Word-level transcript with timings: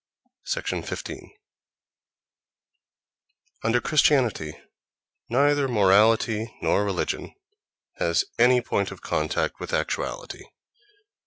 15. 0.47 1.31
Under 3.61 3.79
Christianity 3.79 4.57
neither 5.29 5.67
morality 5.67 6.51
nor 6.59 6.83
religion 6.83 7.35
has 7.97 8.25
any 8.39 8.61
point 8.61 8.89
of 8.89 9.03
contact 9.03 9.59
with 9.59 9.75
actuality. 9.75 10.45